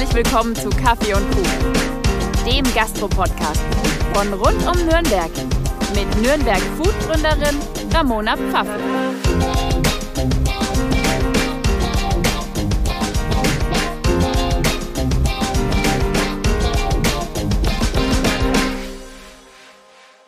[0.00, 1.72] Herzlich willkommen zu Kaffee und Kuchen,
[2.46, 3.60] dem Gastro-Podcast
[4.14, 5.30] von rund um Nürnberg
[5.94, 7.58] mit Nürnberg Food-Gründerin
[7.92, 8.80] Ramona Pfaffe.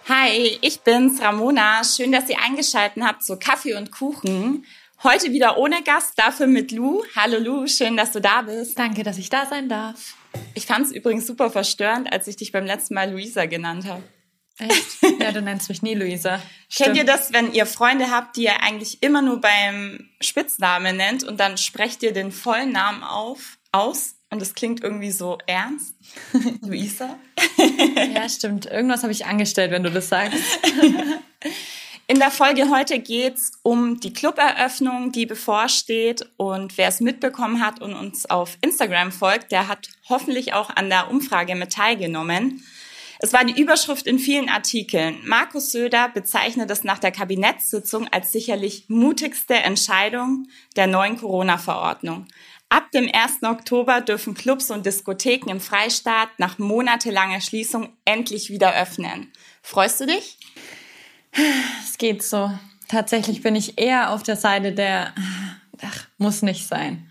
[0.07, 1.83] Hi, ich bin's, Ramona.
[1.83, 4.67] Schön, dass ihr eingeschaltet habt zu Kaffee und Kuchen.
[5.05, 7.03] Heute wieder ohne Gast, dafür mit Lou.
[7.17, 8.79] Hallo Lou, schön, dass du da bist.
[8.79, 10.15] Danke, dass ich da sein darf.
[10.55, 14.05] Ich fand es übrigens super verstörend, als ich dich beim letzten Mal Luisa genannt habe.
[14.59, 15.21] Echt?
[15.21, 16.41] Ja, du nennst mich nie Luisa.
[16.73, 21.25] Kennt ihr das, wenn ihr Freunde habt, die ihr eigentlich immer nur beim Spitznamen nennt
[21.25, 25.97] und dann sprecht ihr den vollen Namen auf, aus und es klingt irgendwie so ernst?
[26.61, 27.19] Luisa?
[28.15, 28.67] ja, stimmt.
[28.67, 30.39] Irgendwas habe ich angestellt, wenn du das sagst.
[32.09, 36.29] In der Folge heute geht's um die Cluberöffnung, die bevorsteht.
[36.37, 40.91] Und wer es mitbekommen hat und uns auf Instagram folgt, der hat hoffentlich auch an
[40.91, 42.65] der Umfrage mit teilgenommen.
[43.21, 45.21] Es war die Überschrift in vielen Artikeln.
[45.25, 52.27] Markus Söder bezeichnet es nach der Kabinettssitzung als sicherlich mutigste Entscheidung der neuen Corona-Verordnung.
[52.69, 53.45] Ab dem 1.
[53.45, 59.31] Oktober dürfen Clubs und Diskotheken im Freistaat nach monatelanger Schließung endlich wieder öffnen.
[59.63, 60.39] Freust du dich?
[61.33, 62.51] Es geht so.
[62.89, 65.15] Tatsächlich bin ich eher auf der Seite der,
[65.83, 67.11] ach, muss nicht sein.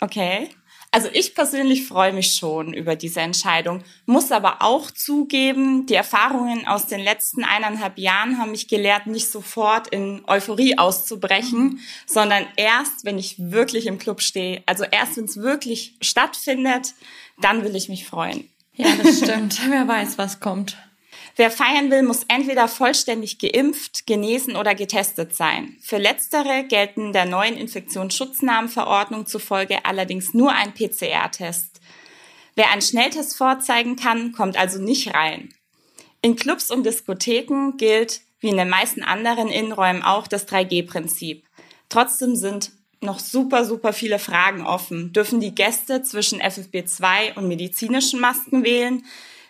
[0.00, 0.50] Okay.
[0.90, 6.66] Also ich persönlich freue mich schon über diese Entscheidung, muss aber auch zugeben, die Erfahrungen
[6.66, 11.80] aus den letzten eineinhalb Jahren haben mich gelehrt, nicht sofort in Euphorie auszubrechen, mhm.
[12.06, 16.94] sondern erst, wenn ich wirklich im Club stehe, also erst, wenn es wirklich stattfindet,
[17.38, 18.48] dann will ich mich freuen.
[18.74, 19.60] Ja, das stimmt.
[19.68, 20.78] Wer weiß, was kommt.
[21.38, 25.76] Wer feiern will, muss entweder vollständig geimpft, genesen oder getestet sein.
[25.80, 31.80] Für letztere gelten der neuen Infektionsschutznahmenverordnung zufolge allerdings nur ein PCR-Test.
[32.56, 35.54] Wer einen Schnelltest vorzeigen kann, kommt also nicht rein.
[36.22, 41.44] In Clubs und Diskotheken gilt, wie in den meisten anderen Innenräumen auch, das 3G-Prinzip.
[41.88, 45.12] Trotzdem sind noch super, super viele Fragen offen.
[45.12, 49.04] Dürfen die Gäste zwischen FFP2 und medizinischen Masken wählen?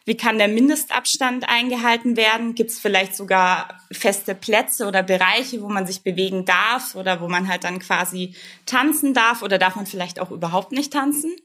[0.09, 2.55] Wie kann der Mindestabstand eingehalten werden?
[2.55, 7.29] Gibt es vielleicht sogar feste Plätze oder Bereiche, wo man sich bewegen darf oder wo
[7.29, 11.37] man halt dann quasi tanzen darf oder darf man vielleicht auch überhaupt nicht tanzen?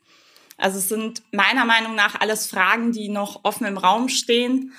[0.55, 4.71] Also es sind meiner Meinung nach alles Fragen, die noch offen im Raum stehen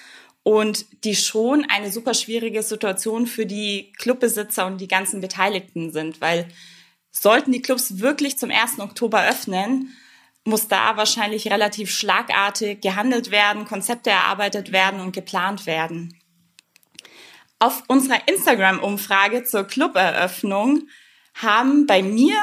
[0.43, 6.22] und die schon eine super schwierige Situation für die Clubbesitzer und die ganzen Beteiligten sind,
[6.22, 6.49] weil
[7.11, 8.81] sollten die Clubs wirklich zum 1.
[8.81, 9.95] Oktober öffnen,
[10.44, 16.19] muss da wahrscheinlich relativ schlagartig gehandelt werden, Konzepte erarbeitet werden und geplant werden.
[17.59, 20.88] Auf unserer Instagram-Umfrage zur Cluberöffnung
[21.34, 22.37] haben bei mir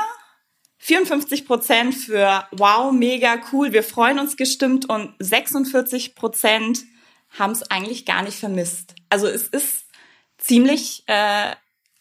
[0.79, 6.84] 54 Prozent für wow, mega cool, wir freuen uns gestimmt und 46 Prozent
[7.38, 8.95] haben es eigentlich gar nicht vermisst.
[9.09, 9.85] Also es ist
[10.40, 11.51] ziemlich äh,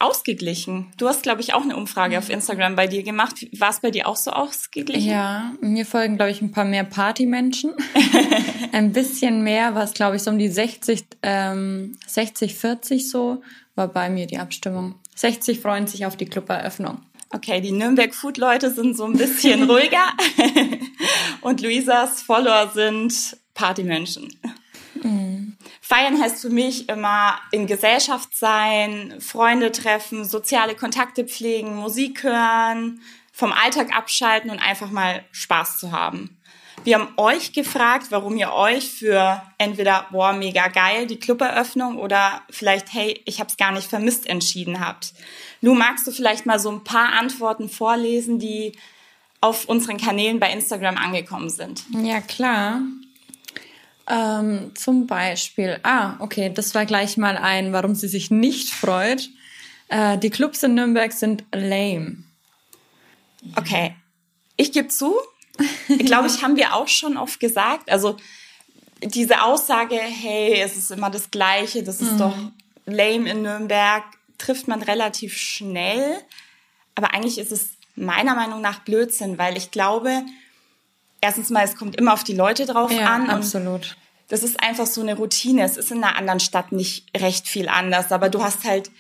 [0.01, 0.93] ausgeglichen.
[0.97, 3.47] Du hast, glaube ich, auch eine Umfrage auf Instagram bei dir gemacht.
[3.59, 5.11] War es bei dir auch so ausgeglichen?
[5.11, 7.75] Ja, mir folgen, glaube ich, ein paar mehr Partymenschen.
[8.73, 13.43] ein bisschen mehr, was, glaube ich, so um die 60, ähm, 60, 40 so,
[13.75, 14.95] war bei mir die Abstimmung.
[15.17, 17.03] 60 freuen sich auf die Cluberöffnung.
[17.33, 20.05] Okay, die Nürnberg Food Leute sind so ein bisschen ruhiger
[21.43, 24.29] und Luisas Follower sind Partymenschen.
[24.95, 25.57] Mhm.
[25.81, 33.01] Feiern heißt für mich immer in Gesellschaft sein, Freunde treffen, soziale Kontakte pflegen, Musik hören,
[33.33, 36.37] vom Alltag abschalten und einfach mal Spaß zu haben.
[36.83, 42.41] Wir haben euch gefragt, warum ihr euch für entweder, boah, mega geil, die Cluberöffnung oder
[42.49, 45.13] vielleicht, hey, ich hab's gar nicht vermisst entschieden habt.
[45.61, 48.73] Lu, magst du vielleicht mal so ein paar Antworten vorlesen, die
[49.43, 51.85] auf unseren Kanälen bei Instagram angekommen sind?
[51.91, 52.81] Ja, klar.
[54.11, 59.31] Ähm, zum Beispiel, ah, okay, das war gleich mal ein, warum sie sich nicht freut.
[59.89, 62.25] Äh, die Clubs in Nürnberg sind lame.
[63.55, 63.95] Okay,
[64.57, 65.15] ich gebe zu.
[65.89, 67.91] Ich glaube, ich haben wir auch schon oft gesagt.
[67.91, 68.17] Also
[69.03, 72.19] diese Aussage, hey, es ist immer das Gleiche, das ist mhm.
[72.19, 72.37] doch
[72.87, 74.03] lame in Nürnberg,
[74.39, 76.19] trifft man relativ schnell.
[76.97, 80.25] Aber eigentlich ist es meiner Meinung nach Blödsinn, weil ich glaube,
[81.21, 83.31] erstens mal, es kommt immer auf die Leute drauf ja, an.
[83.31, 83.97] Absolut.
[84.31, 85.65] Das ist einfach so eine Routine.
[85.65, 88.91] Es ist in einer anderen Stadt nicht recht viel anders, aber du hast halt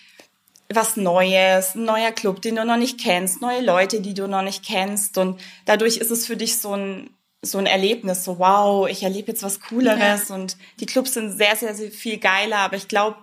[0.73, 4.43] was Neues, ein neuer Club, den du noch nicht kennst, neue Leute, die du noch
[4.43, 7.11] nicht kennst und dadurch ist es für dich so ein
[7.43, 10.35] so ein Erlebnis, so wow, ich erlebe jetzt was Cooleres ja.
[10.35, 13.17] und die Clubs sind sehr, sehr, sehr viel geiler, aber ich glaube,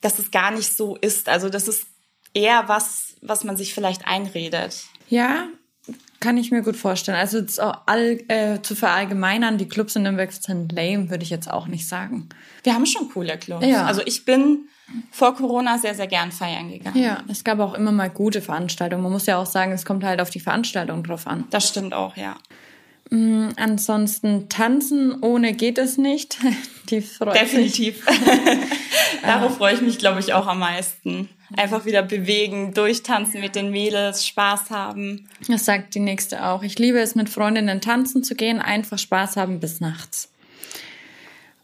[0.00, 1.28] dass es gar nicht so ist.
[1.28, 1.86] Also das ist
[2.32, 4.84] eher was, was man sich vielleicht einredet.
[5.08, 5.48] Ja,
[6.20, 7.18] kann ich mir gut vorstellen.
[7.18, 7.44] Also
[7.86, 11.88] all, äh, zu verallgemeinern, die Clubs in Nürnberg sind lame, würde ich jetzt auch nicht
[11.88, 12.28] sagen.
[12.62, 13.66] Wir haben schon coole Clubs.
[13.66, 13.84] Ja.
[13.84, 14.68] Also ich bin
[15.10, 16.96] vor Corona sehr, sehr gern feiern gegangen.
[16.96, 19.02] Ja, es gab auch immer mal gute Veranstaltungen.
[19.02, 21.44] Man muss ja auch sagen, es kommt halt auf die Veranstaltung drauf an.
[21.50, 22.36] Das stimmt auch, ja.
[23.10, 26.38] Ansonsten tanzen ohne geht es nicht.
[26.90, 27.34] Die freut.
[27.34, 28.04] Definitiv.
[29.22, 31.28] Darauf freue ich mich, glaube ich, auch am meisten.
[31.56, 35.28] Einfach wieder bewegen, durchtanzen mit den Mädels, Spaß haben.
[35.48, 36.64] Das sagt die nächste auch.
[36.64, 40.32] Ich liebe es, mit Freundinnen tanzen zu gehen, einfach Spaß haben bis nachts.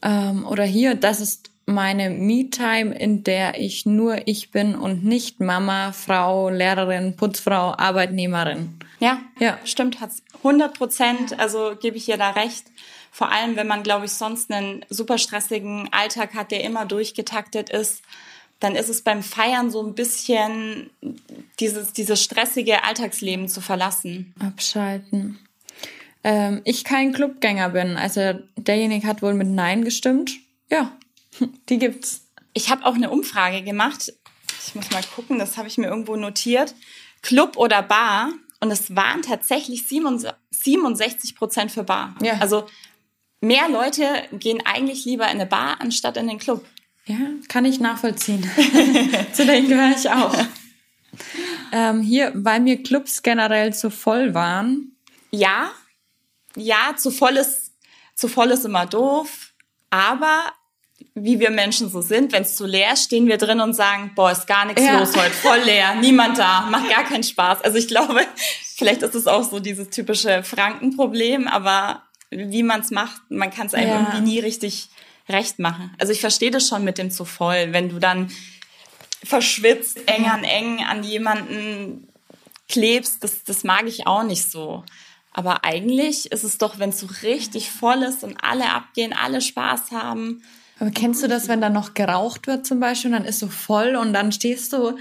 [0.02, 5.40] Ähm, oder hier, das ist meine Me-Time, in der ich nur ich bin und nicht
[5.40, 8.78] Mama, Frau, Lehrerin, Putzfrau, Arbeitnehmerin.
[9.02, 9.58] Ja, Ja.
[9.64, 11.38] stimmt, hat's 100 Prozent.
[11.40, 12.64] Also gebe ich ihr da recht.
[13.10, 17.68] Vor allem, wenn man, glaube ich, sonst einen super stressigen Alltag hat, der immer durchgetaktet
[17.68, 18.02] ist,
[18.60, 20.88] dann ist es beim Feiern so ein bisschen
[21.58, 24.34] dieses, dieses stressige Alltagsleben zu verlassen.
[24.38, 25.40] Abschalten.
[26.22, 27.96] Ähm, ich kein Clubgänger bin.
[27.96, 30.30] Also derjenige hat wohl mit Nein gestimmt.
[30.70, 30.96] Ja,
[31.68, 32.28] die gibt's.
[32.52, 34.12] Ich habe auch eine Umfrage gemacht.
[34.64, 36.76] Ich muss mal gucken, das habe ich mir irgendwo notiert.
[37.22, 38.28] Club oder Bar?
[38.62, 42.14] Und es waren tatsächlich 67 Prozent für Bar.
[42.22, 42.34] Ja.
[42.38, 42.64] Also
[43.40, 46.64] mehr Leute gehen eigentlich lieber in eine Bar anstatt in den Club.
[47.06, 47.16] Ja,
[47.48, 48.48] kann ich nachvollziehen.
[49.32, 50.32] zu denen gehöre ich auch.
[51.72, 54.96] Ähm, hier, weil mir Clubs generell zu voll waren.
[55.32, 55.72] Ja,
[56.54, 57.72] ja, zu voll ist,
[58.14, 59.54] zu voll ist immer doof.
[59.90, 60.52] Aber
[61.14, 64.12] wie wir Menschen so sind, wenn es zu leer ist, stehen wir drin und sagen,
[64.14, 64.98] boah, ist gar nichts Ja.
[64.98, 67.62] los heute, voll leer, niemand da, macht gar keinen Spaß.
[67.62, 68.20] Also ich glaube,
[68.76, 73.66] vielleicht ist es auch so dieses typische Frankenproblem, aber wie man es macht, man kann
[73.66, 73.96] es einem Ja.
[74.00, 74.88] irgendwie nie richtig
[75.28, 75.94] recht machen.
[75.98, 78.30] Also ich verstehe das schon mit dem zu voll, wenn du dann
[79.22, 82.08] verschwitzt, eng an eng an jemanden
[82.68, 84.84] klebst, das, das mag ich auch nicht so.
[85.32, 89.40] Aber eigentlich ist es doch, wenn es so richtig voll ist und alle abgehen, alle
[89.40, 90.42] Spaß haben.
[90.82, 93.46] Aber kennst du das, wenn da noch geraucht wird zum Beispiel und dann ist so
[93.46, 94.98] voll und dann stehst du.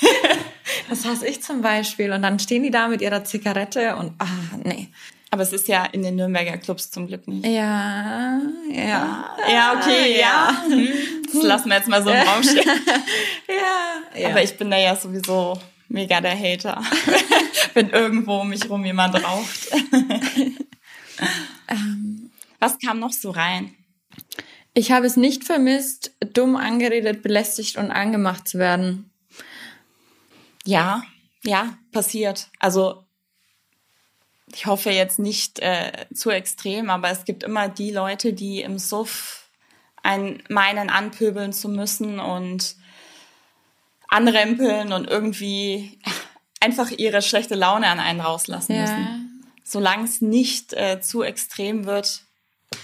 [0.88, 2.12] das hasse ich zum Beispiel.
[2.12, 4.88] Und dann stehen die da mit ihrer Zigarette und ah, nee.
[5.30, 7.44] Aber es ist ja in den Nürnberger Clubs zum Glück nicht.
[7.44, 8.40] Ja,
[8.70, 9.36] ja.
[9.52, 10.64] Ja, okay, ja.
[11.30, 12.64] Das lassen wir jetzt mal so im Raum stehen.
[13.48, 14.28] Ja, ja.
[14.30, 16.80] Aber ich bin da ja sowieso mega der Hater,
[17.74, 19.72] wenn irgendwo um mich rum jemand raucht.
[22.60, 23.74] Was kam noch so rein?
[24.78, 29.10] Ich habe es nicht vermisst, dumm angeredet, belästigt und angemacht zu werden.
[30.66, 31.02] Ja,
[31.42, 32.48] ja, passiert.
[32.58, 33.02] Also
[34.52, 38.78] ich hoffe jetzt nicht äh, zu extrem, aber es gibt immer die Leute, die im
[38.78, 39.48] Suff
[40.02, 42.76] einen meinen anpöbeln zu müssen und
[44.10, 45.98] anrempeln und irgendwie
[46.60, 48.82] einfach ihre schlechte Laune an einen rauslassen Ja.
[48.82, 49.42] müssen.
[49.64, 52.25] Solange es nicht äh, zu extrem wird,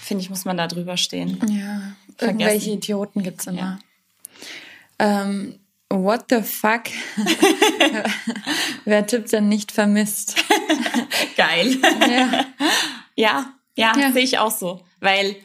[0.03, 1.37] finde ich, muss man da drüber stehen.
[1.49, 2.39] Ja, Vergessen.
[2.39, 3.57] irgendwelche Idioten gibt's immer.
[3.59, 3.79] Ja.
[4.99, 5.59] Ähm,
[5.89, 6.83] what the fuck?
[8.85, 10.43] Wer tippt denn nicht vermisst?
[11.37, 11.77] Geil.
[11.81, 12.45] Ja.
[13.15, 14.11] Ja, ja, Ja.
[14.11, 14.83] sehe ich auch so.
[14.99, 15.35] Weil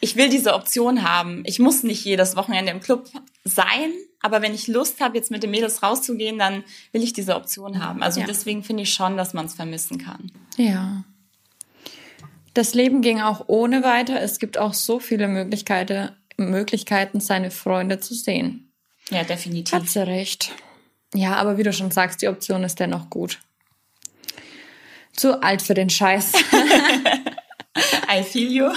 [0.00, 1.42] ich will diese Option haben.
[1.46, 3.08] Ich muss nicht jedes Wochenende im Club
[3.44, 3.90] sein,
[4.22, 7.82] aber wenn ich Lust habe, jetzt mit den Mädels rauszugehen, dann will ich diese Option
[7.84, 8.02] haben.
[8.02, 8.26] Also Ja.
[8.26, 10.30] deswegen finde ich schon, dass man es vermissen kann.
[10.56, 11.04] Ja.
[12.54, 14.20] Das Leben ging auch ohne weiter.
[14.20, 18.72] Es gibt auch so viele Möglichkeiten, Möglichkeiten, seine Freunde zu sehen.
[19.10, 19.72] Ja, definitiv.
[19.72, 20.52] Hat sie recht.
[21.14, 23.38] Ja, aber wie du schon sagst, die Option ist dennoch gut.
[25.14, 26.32] Zu alt für den Scheiß.
[28.12, 28.66] I feel you.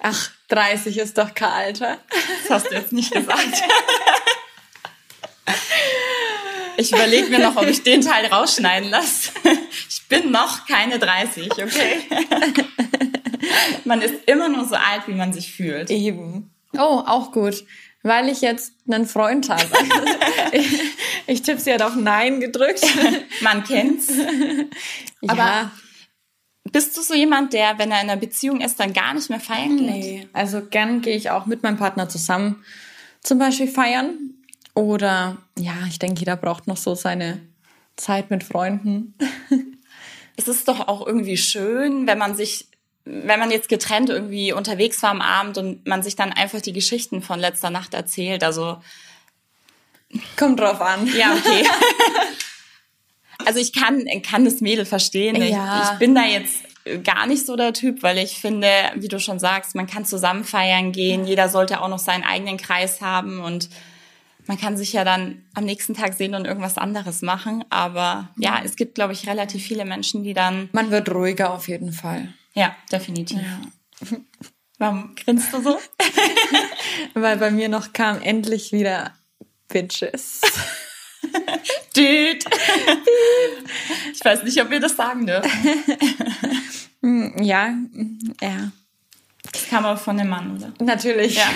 [0.00, 1.98] Ach, 30 ist doch kein Alter.
[2.42, 3.62] Das hast du jetzt nicht gesagt.
[6.76, 9.30] Ich überlege mir noch, ob ich den Teil rausschneiden lasse.
[10.10, 12.00] Ich bin noch keine 30, okay?
[13.84, 15.88] Man ist immer nur so alt, wie man sich fühlt.
[15.88, 16.50] Eben.
[16.74, 17.64] Oh, auch gut.
[18.02, 19.62] Weil ich jetzt einen Freund habe.
[20.52, 20.80] ich,
[21.28, 22.84] ich tippe, sie hat auf Nein gedrückt.
[23.40, 24.08] Man kennt's.
[25.28, 25.70] Aber ja,
[26.72, 29.40] bist du so jemand, der, wenn er in einer Beziehung ist, dann gar nicht mehr
[29.40, 29.86] feiern geht?
[29.86, 30.28] nee.
[30.32, 32.64] Also gern gehe ich auch mit meinem Partner zusammen
[33.22, 34.34] zum Beispiel feiern.
[34.74, 37.40] Oder ja, ich denke, jeder braucht noch so seine
[37.96, 39.14] Zeit mit Freunden.
[40.48, 42.66] Es ist doch auch irgendwie schön, wenn man sich,
[43.04, 46.72] wenn man jetzt getrennt irgendwie unterwegs war am Abend und man sich dann einfach die
[46.72, 48.42] Geschichten von letzter Nacht erzählt.
[48.42, 48.78] Also
[50.36, 51.06] Kommt drauf an.
[51.16, 51.66] Ja, okay.
[53.44, 55.36] also ich kann, kann das Mädel verstehen.
[55.36, 55.92] Ich, Ja.
[55.92, 56.64] ich bin da jetzt
[57.04, 60.44] gar nicht so der Typ, weil ich finde, wie du schon sagst, man kann zusammen
[60.44, 61.26] feiern gehen.
[61.26, 63.68] Jeder sollte auch noch seinen eigenen Kreis haben und
[64.50, 67.64] man kann sich ja dann am nächsten Tag sehen und irgendwas anderes machen.
[67.70, 70.68] Aber ja, es gibt, glaube ich, relativ viele Menschen, die dann.
[70.72, 72.34] Man wird ruhiger auf jeden Fall.
[72.54, 73.38] Ja, definitiv.
[73.38, 74.18] Ja.
[74.78, 75.78] Warum grinst du so?
[77.14, 79.14] Weil bei mir noch kam endlich wieder
[79.68, 80.40] Bitches.
[81.94, 82.40] Dude.
[84.12, 85.50] ich weiß nicht, ob wir das sagen dürfen.
[87.40, 87.72] Ja,
[88.40, 88.72] ja.
[89.52, 90.72] Das kam aber von einem Mann, oder?
[90.84, 91.36] Natürlich.
[91.36, 91.46] Ja.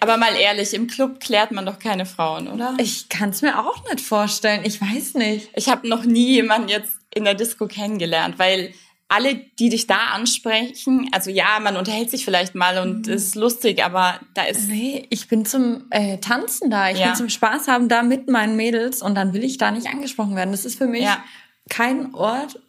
[0.00, 2.74] Aber mal ehrlich, im Club klärt man doch keine Frauen, oder?
[2.78, 4.62] Ich kann es mir auch nicht vorstellen.
[4.64, 5.50] Ich weiß nicht.
[5.54, 8.72] Ich habe noch nie jemanden jetzt in der Disco kennengelernt, weil
[9.10, 13.12] alle, die dich da ansprechen, also ja, man unterhält sich vielleicht mal und mhm.
[13.12, 14.68] ist lustig, aber da ist.
[14.68, 17.06] Nee, ich bin zum äh, Tanzen da, ich ja.
[17.06, 20.36] bin zum Spaß haben da mit meinen Mädels und dann will ich da nicht angesprochen
[20.36, 20.52] werden.
[20.52, 21.22] Das ist für mich ja.
[21.68, 22.60] kein Ort,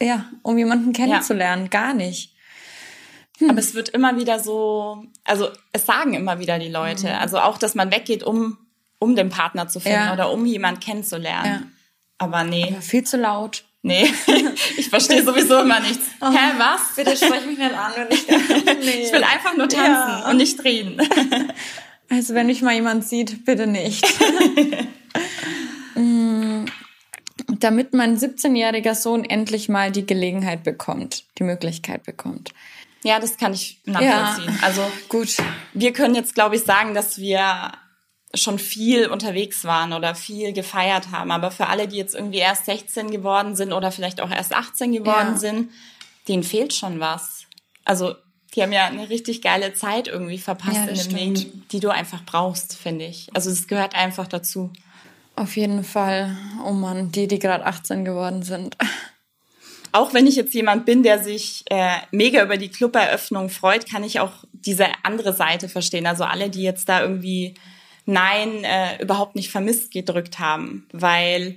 [0.00, 1.68] ja, um jemanden kennenzulernen, ja.
[1.68, 2.34] gar nicht.
[3.40, 3.50] Hm.
[3.50, 7.14] Aber es wird immer wieder so, also es sagen immer wieder die Leute, mhm.
[7.14, 8.58] also auch, dass man weggeht, um,
[8.98, 11.74] um den Partner zu finden oder um jemanden kennenzulernen.
[12.18, 12.68] Aber nee.
[12.68, 13.64] Aber viel zu laut.
[13.82, 14.12] Nee,
[14.76, 16.04] ich verstehe sowieso immer nichts.
[16.20, 16.94] Oh, Hä, was?
[16.96, 17.92] Bitte sprech mich nicht an.
[18.02, 18.28] Und ich,
[18.84, 19.04] nee.
[19.04, 20.30] ich will einfach nur tanzen ja.
[20.30, 21.00] und nicht reden.
[22.12, 24.04] Also wenn mich mal jemand sieht, bitte nicht.
[25.94, 26.64] Mm,
[27.60, 32.52] damit mein 17-jähriger Sohn endlich mal die Gelegenheit bekommt, die Möglichkeit bekommt.
[33.02, 34.54] Ja, das kann ich nachvollziehen.
[34.54, 34.66] Ja.
[34.66, 35.36] Also gut,
[35.72, 37.72] wir können jetzt, glaube ich, sagen, dass wir
[38.34, 41.30] schon viel unterwegs waren oder viel gefeiert haben.
[41.30, 44.92] Aber für alle, die jetzt irgendwie erst 16 geworden sind oder vielleicht auch erst 18
[44.92, 45.36] geworden ja.
[45.36, 45.70] sind,
[46.28, 47.46] denen fehlt schon was.
[47.84, 48.14] Also
[48.54, 51.88] die haben ja eine richtig geile Zeit irgendwie verpasst ja, in dem Leben, die du
[51.88, 53.28] einfach brauchst, finde ich.
[53.32, 54.72] Also es gehört einfach dazu.
[55.36, 56.36] Auf jeden Fall.
[56.64, 58.76] Oh Mann, die, die gerade 18 geworden sind.
[59.92, 64.04] Auch wenn ich jetzt jemand bin, der sich äh, mega über die Cluberöffnung freut, kann
[64.04, 66.06] ich auch diese andere Seite verstehen.
[66.06, 67.54] Also alle, die jetzt da irgendwie
[68.06, 71.56] Nein äh, überhaupt nicht vermisst gedrückt haben, weil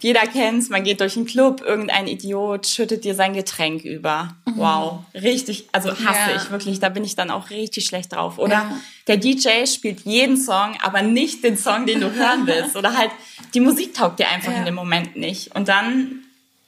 [0.00, 4.34] jeder kennt's, man geht durch einen Club, irgendein Idiot schüttet dir sein Getränk über.
[4.46, 4.56] Mhm.
[4.56, 6.36] Wow, richtig, also hasse ja.
[6.36, 8.38] ich wirklich, da bin ich dann auch richtig schlecht drauf.
[8.38, 8.80] Oder ja.
[9.06, 12.76] der DJ spielt jeden Song, aber nicht den Song, den du hören willst.
[12.76, 13.10] Oder halt,
[13.54, 14.58] die Musik taugt dir einfach ja.
[14.58, 15.54] in dem Moment nicht.
[15.54, 16.24] Und dann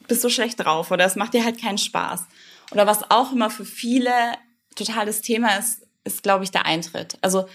[0.07, 2.25] bist du schlecht drauf oder es macht dir halt keinen Spaß.
[2.71, 4.11] Oder was auch immer für viele
[4.75, 7.17] total das Thema ist, ist, glaube ich, der Eintritt.
[7.21, 7.47] Also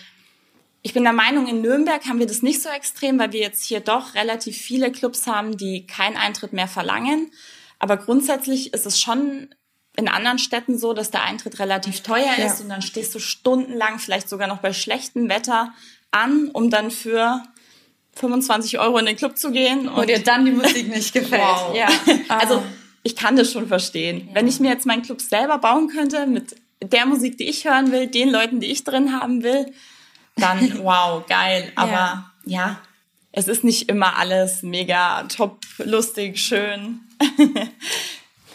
[0.83, 3.65] ich bin der Meinung, in Nürnberg haben wir das nicht so extrem, weil wir jetzt
[3.65, 7.31] hier doch relativ viele Clubs haben, die keinen Eintritt mehr verlangen.
[7.79, 9.55] Aber grundsätzlich ist es schon
[9.97, 12.63] in anderen Städten so, dass der Eintritt relativ teuer ist ja.
[12.63, 15.75] und dann stehst du stundenlang, vielleicht sogar noch bei schlechtem Wetter
[16.11, 17.43] an, um dann für
[18.21, 19.89] 25 Euro in den Club zu gehen.
[19.89, 21.41] Und Wo dir dann die Musik nicht gefällt.
[21.41, 21.75] Wow.
[21.75, 21.89] Ja.
[22.29, 22.63] Also
[23.03, 24.29] ich kann das schon verstehen.
[24.29, 24.35] Ja.
[24.35, 27.93] Wenn ich mir jetzt meinen Club selber bauen könnte mit der Musik, die ich hören
[27.93, 29.73] will, den Leuten, die ich drin haben will,
[30.37, 31.73] dann wow, geil.
[31.75, 32.33] Aber ja.
[32.45, 32.81] ja,
[33.33, 37.01] es ist nicht immer alles mega top, lustig, schön.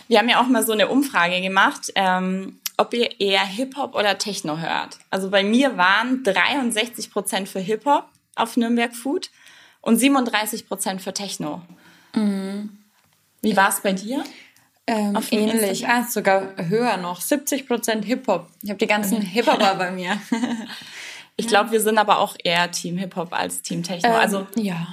[0.07, 4.17] Wir haben ja auch mal so eine Umfrage gemacht, ähm, ob ihr eher Hip-Hop oder
[4.17, 4.97] Techno hört.
[5.09, 8.05] Also bei mir waren 63 Prozent für Hip-Hop
[8.35, 9.29] auf Nürnberg Food
[9.85, 11.61] und 37 Prozent für Techno.
[12.15, 12.77] Mhm.
[13.41, 14.23] Wie war es bei dir?
[14.87, 17.21] Ähm, ähnlich, ah, sogar höher noch.
[17.21, 18.49] 70 Prozent Hip-Hop.
[18.61, 20.19] Ich habe die ganzen Hip-Hopper bei mir.
[21.37, 24.09] Ich glaube, wir sind aber auch eher Team Hip-Hop als Team Techno.
[24.09, 24.87] Ähm, also ja.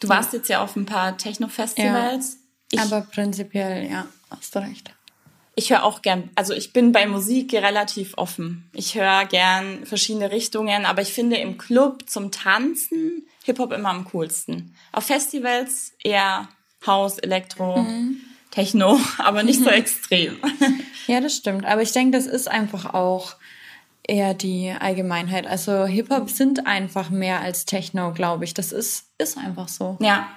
[0.00, 2.38] Du warst jetzt ja auf ein paar Techno-Festivals.
[2.72, 4.94] Ja, aber prinzipiell, ja, hast du recht.
[5.54, 8.68] Ich höre auch gern, also ich bin bei Musik relativ offen.
[8.72, 14.04] Ich höre gern verschiedene Richtungen, aber ich finde im Club zum Tanzen Hip-Hop immer am
[14.04, 14.74] coolsten.
[14.92, 16.48] Auf Festivals eher
[16.86, 18.20] House, Elektro, mhm.
[18.50, 20.36] Techno, aber nicht so extrem.
[21.08, 21.64] Ja, das stimmt.
[21.64, 23.34] Aber ich denke, das ist einfach auch
[24.06, 25.48] eher die Allgemeinheit.
[25.48, 28.54] Also Hip-Hop sind einfach mehr als Techno, glaube ich.
[28.54, 29.96] Das ist, ist einfach so.
[30.00, 30.28] Ja.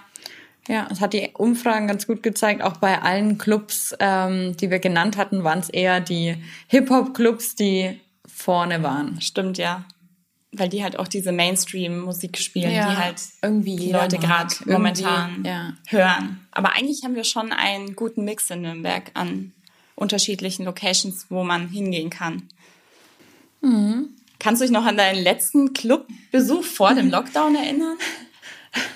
[0.67, 2.63] Ja, das hat die Umfragen ganz gut gezeigt.
[2.63, 8.00] Auch bei allen Clubs, ähm, die wir genannt hatten, waren es eher die Hip-Hop-Clubs, die
[8.25, 9.21] vorne waren.
[9.21, 9.85] Stimmt, ja.
[10.57, 15.43] Weil die halt auch diese Mainstream-Musik spielen, ja, die halt irgendwie die Leute gerade momentan
[15.43, 15.74] ja.
[15.88, 16.45] hören.
[16.51, 19.53] Aber eigentlich haben wir schon einen guten Mix in Nürnberg an
[19.95, 22.43] unterschiedlichen Locations, wo man hingehen kann.
[23.62, 24.09] Mhm.
[24.39, 27.97] Kannst du dich noch an deinen letzten Clubbesuch vor dem Lockdown erinnern?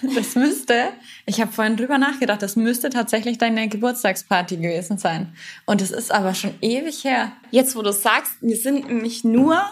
[0.01, 0.91] Das müsste,
[1.25, 5.33] ich habe vorhin drüber nachgedacht, das müsste tatsächlich deine Geburtstagsparty gewesen sein.
[5.65, 7.31] Und es ist aber schon ewig her.
[7.49, 9.63] Jetzt, wo du sagst, mir sind nämlich nur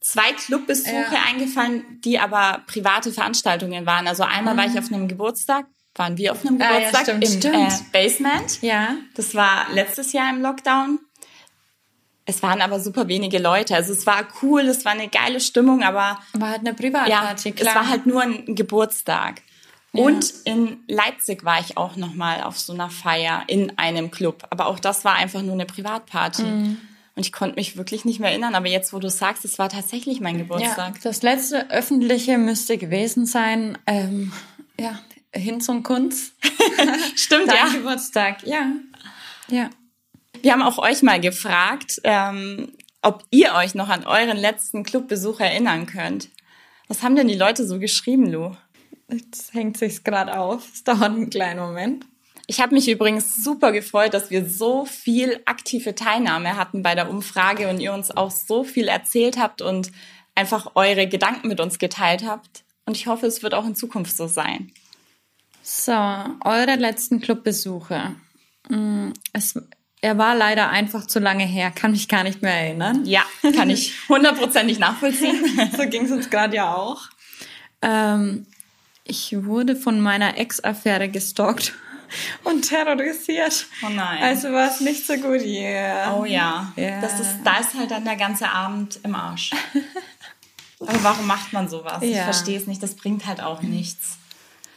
[0.00, 1.22] zwei Clubbesuche ja.
[1.28, 4.08] eingefallen, die aber private Veranstaltungen waren.
[4.08, 4.58] Also einmal mhm.
[4.58, 7.72] war ich auf einem Geburtstag, waren wir auf einem Geburtstag ah, ja, stimmt, im stimmt.
[7.72, 8.62] Äh, Basement.
[8.62, 8.96] Ja.
[9.14, 10.98] Das war letztes Jahr im Lockdown
[12.24, 13.74] Es waren aber super wenige Leute.
[13.74, 17.54] Also es war cool, es war eine geile Stimmung, aber War halt eine ja, Privatparty,
[17.58, 19.42] es war halt nur ein Geburtstag.
[19.92, 24.46] Und in Leipzig war ich auch noch mal auf so einer Feier in einem Club.
[24.50, 26.76] Aber auch das war einfach nur eine Privatparty.
[27.20, 28.54] Und ich konnte mich wirklich nicht mehr erinnern.
[28.54, 31.02] Aber jetzt, wo du sagst, es war tatsächlich mein Ja, Geburtstag.
[31.02, 34.32] das letzte öffentliche müsste gewesen sein, ähm,
[34.80, 34.98] ja,
[35.34, 36.32] Hinz und Kunz.
[37.16, 37.68] Stimmt, Dein ja.
[37.74, 38.72] Geburtstag, ja.
[39.50, 39.68] Ja.
[40.40, 42.72] Wir haben auch euch mal gefragt, ähm,
[43.02, 46.30] ob ihr euch noch an euren letzten Clubbesuch erinnern könnt.
[46.88, 48.56] Was haben denn die Leute so geschrieben, Lu?
[49.12, 50.66] Jetzt hängt sich's gerade auf.
[50.72, 52.06] Es dauert einen kleinen Moment.
[52.50, 57.08] Ich habe mich übrigens super gefreut, dass wir so viel aktive Teilnahme hatten bei der
[57.08, 59.92] Umfrage und ihr uns auch so viel erzählt habt und
[60.34, 62.64] einfach eure Gedanken mit uns geteilt habt.
[62.86, 64.72] Und ich hoffe, es wird auch in Zukunft so sein.
[65.62, 68.16] So, eure letzten Clubbesuche.
[68.68, 69.56] Mm, Es,
[70.00, 73.06] er war leider einfach zu lange her, kann mich gar nicht mehr erinnern.
[73.06, 73.22] Ja,
[73.54, 75.40] kann ich hundertprozentig nachvollziehen.
[75.76, 77.10] so ging es uns gerade ja auch.
[77.80, 78.48] Ähm,
[79.04, 81.74] ich wurde von meiner Ex-Affäre gestalkt
[82.44, 83.66] und terrorisiert.
[83.84, 84.22] Oh nein.
[84.22, 86.14] Also war es nicht so gut, yeah.
[86.16, 87.00] Oh ja, Ja.
[87.00, 89.50] Das ist, da ist halt dann der ganze Abend im Arsch.
[90.80, 92.02] Aber warum macht man sowas?
[92.02, 92.24] Ich Ja.
[92.24, 92.82] verstehe es nicht.
[92.82, 94.16] Das bringt halt auch nichts.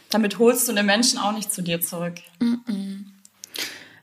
[0.09, 2.15] Damit holst du den Menschen auch nicht zu dir zurück.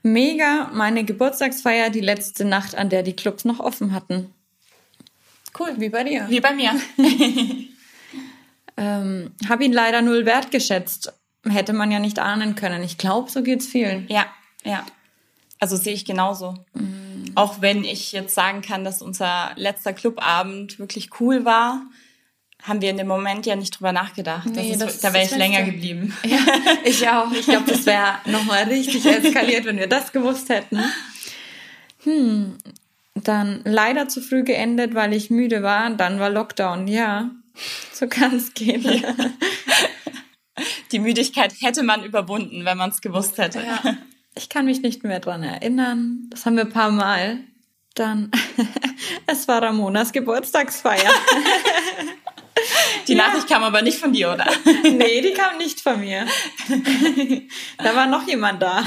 [0.02, 4.32] Mega, meine Geburtstagsfeier, die letzte Nacht, an der die Clubs noch offen hatten.
[5.58, 6.26] Cool, wie bei dir.
[6.28, 6.72] Wie bei mir.
[8.76, 11.12] Ähm, Habe ihn leider null wertgeschätzt.
[11.48, 12.82] Hätte man ja nicht ahnen können.
[12.82, 14.06] Ich glaube, so geht's vielen.
[14.08, 14.26] Ja,
[14.64, 14.84] ja.
[15.58, 16.54] Also sehe ich genauso.
[17.34, 21.82] Auch wenn ich jetzt sagen kann, dass unser letzter Clubabend wirklich cool war,
[22.62, 24.46] haben wir in dem Moment ja nicht drüber nachgedacht.
[24.46, 26.14] Nee, das das ist, ist da wäre das ich länger geblieben.
[26.24, 26.38] Ja,
[26.84, 27.30] ich auch.
[27.32, 30.80] Ich glaube, das wäre nochmal richtig eskaliert, wenn wir das gewusst hätten.
[32.04, 32.56] Hm,
[33.14, 35.90] dann leider zu früh geendet, weil ich müde war.
[35.90, 36.88] Dann war Lockdown.
[36.88, 37.30] Ja,
[37.92, 39.04] so kann es gehen.
[40.92, 43.60] Die Müdigkeit hätte man überwunden, wenn man es gewusst hätte.
[43.60, 43.96] Ja.
[44.36, 46.28] Ich kann mich nicht mehr dran erinnern.
[46.30, 47.40] Das haben wir ein paar Mal.
[47.96, 48.30] Dann,
[49.26, 51.10] es war Ramonas Geburtstagsfeier.
[53.08, 54.46] Die Nachricht kam aber nicht von dir, oder?
[54.84, 56.26] nee, die kam nicht von mir.
[57.78, 58.84] da war noch jemand da.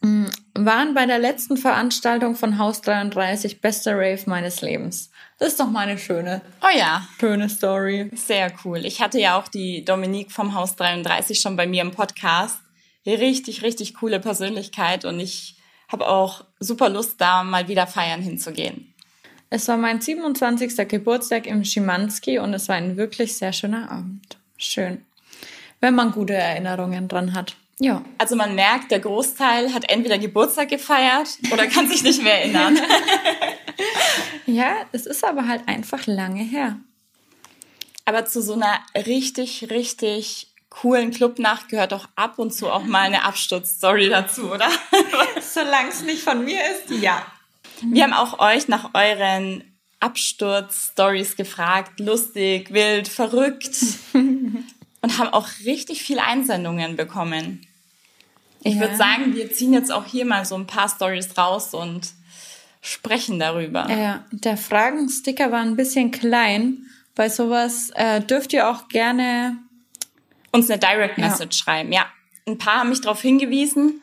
[0.00, 5.10] Mm, Waren bei der letzten Veranstaltung von Haus 33 bester Rave meines Lebens.
[5.40, 8.10] Das ist doch mal eine schöne, Oh ja, schöne Story.
[8.14, 8.84] sehr cool.
[8.84, 12.58] Ich hatte ja auch die Dominique vom Haus 33 schon bei mir im Podcast.
[13.06, 15.56] Richtig, richtig coole Persönlichkeit und ich
[15.90, 18.92] habe auch super Lust, da mal wieder feiern hinzugehen.
[19.48, 20.86] Es war mein 27.
[20.86, 24.36] Geburtstag im Schimanski und es war ein wirklich sehr schöner Abend.
[24.58, 25.06] Schön.
[25.80, 27.56] Wenn man gute Erinnerungen dran hat.
[27.78, 28.04] Ja.
[28.18, 32.78] Also man merkt, der Großteil hat entweder Geburtstag gefeiert oder kann sich nicht mehr erinnern.
[34.46, 36.76] Ja, es ist aber halt einfach lange her.
[38.04, 43.02] Aber zu so einer richtig, richtig coolen Clubnacht gehört auch ab und zu auch mal
[43.02, 44.68] eine Absturzstory dazu, oder?
[45.40, 47.24] Solange es nicht von mir ist, ja.
[47.82, 49.64] Wir haben auch euch nach euren
[50.00, 52.00] Absturz-Stories gefragt.
[52.00, 53.76] Lustig, wild, verrückt.
[54.12, 57.66] Und haben auch richtig viele Einsendungen bekommen.
[58.62, 58.80] Ich Ja.
[58.82, 62.10] würde sagen, wir ziehen jetzt auch hier mal so ein paar Stories raus und
[62.80, 63.88] sprechen darüber.
[63.90, 66.86] Ja, der Fragensticker war ein bisschen klein.
[67.14, 69.58] Bei sowas äh, dürft ihr auch gerne.
[70.52, 71.92] uns eine Direct Message schreiben.
[71.92, 72.06] Ja,
[72.46, 74.02] ein paar haben mich darauf hingewiesen.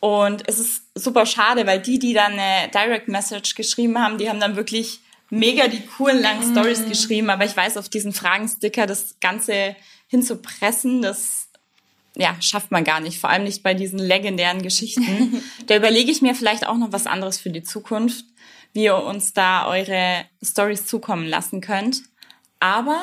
[0.00, 4.28] Und es ist super schade, weil die, die dann eine Direct Message geschrieben haben, die
[4.28, 7.30] haben dann wirklich mega die coolen langen Stories geschrieben.
[7.30, 9.76] Aber ich weiß, auf diesen Fragensticker das Ganze
[10.08, 11.43] hinzupressen, das
[12.16, 13.18] ja, schafft man gar nicht.
[13.18, 15.42] Vor allem nicht bei diesen legendären Geschichten.
[15.66, 18.24] da überlege ich mir vielleicht auch noch was anderes für die Zukunft,
[18.72, 22.02] wie ihr uns da eure Stories zukommen lassen könnt.
[22.60, 23.02] Aber